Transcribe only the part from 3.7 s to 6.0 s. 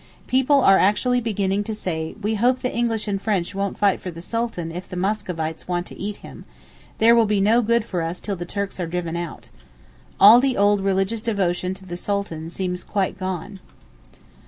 fight for the Sultan if the Moscovites want to